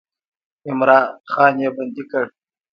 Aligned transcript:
عمرا 0.67 0.99
خان 1.31 1.55
یې 1.63 1.69
بندي 1.75 2.03
کړ. 2.11 2.25